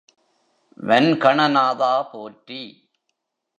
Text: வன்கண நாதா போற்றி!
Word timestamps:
வன்கண 0.79 1.47
நாதா 1.47 2.01
போற்றி! 2.01 2.61